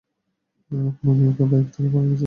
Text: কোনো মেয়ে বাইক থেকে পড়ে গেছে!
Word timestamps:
কোনো 0.95 1.11
মেয়ে 1.19 1.45
বাইক 1.51 1.67
থেকে 1.73 1.89
পড়ে 1.93 2.07
গেছে! 2.09 2.19